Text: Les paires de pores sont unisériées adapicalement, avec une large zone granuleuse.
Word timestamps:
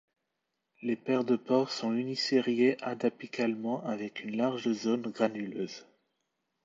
Les 0.81 0.95
paires 0.95 1.25
de 1.25 1.35
pores 1.35 1.69
sont 1.71 1.93
unisériées 1.93 2.75
adapicalement, 2.83 3.83
avec 3.85 4.23
une 4.23 4.35
large 4.35 4.71
zone 4.73 5.03
granuleuse. 5.03 5.85